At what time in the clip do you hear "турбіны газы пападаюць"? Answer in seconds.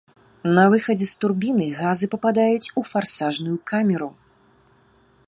1.25-2.71